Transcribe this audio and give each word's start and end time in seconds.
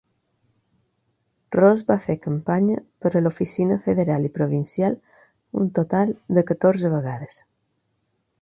Ross 1.55 1.83
va 1.91 1.97
fer 2.05 2.15
campanya 2.23 2.79
per 3.05 3.11
a 3.13 3.21
l'oficina 3.25 3.79
federal 3.89 4.27
i 4.31 4.33
provincial 4.41 4.99
un 5.65 5.71
total 5.81 6.19
de 6.39 6.49
catorze 6.55 6.97
vegades. 6.99 7.43